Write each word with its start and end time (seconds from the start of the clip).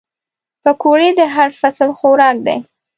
پکورې 0.63 1.09
د 1.19 1.21
هر 1.35 1.49
فصل 1.59 1.89
خوراک 1.99 2.37
دي 2.47 2.57